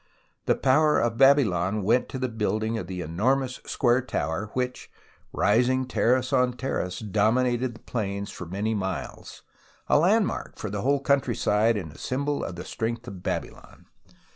The 0.47 0.55
power 0.55 0.99
of 0.99 1.19
Babylon 1.19 1.83
went 1.83 2.09
to 2.09 2.17
the 2.17 2.27
building 2.27 2.75
of 2.75 2.87
the 2.87 3.01
enormous 3.01 3.59
square 3.67 4.01
tower 4.01 4.49
which, 4.53 4.89
rising 5.31 5.85
terrace 5.85 6.33
on 6.33 6.53
terrace, 6.53 6.97
dominated 6.97 7.75
the 7.75 7.81
plains 7.81 8.31
for 8.31 8.47
many 8.47 8.73
miles, 8.73 9.43
a 9.87 9.99
landmark 9.99 10.57
for 10.57 10.71
the 10.71 10.81
whole 10.81 11.01
countryside, 11.01 11.77
and 11.77 11.91
a 11.91 11.99
symbol 11.99 12.43
of 12.43 12.55
the 12.55 12.65
Strength 12.65 13.07
of 13.09 13.21
Babylon. 13.21 13.85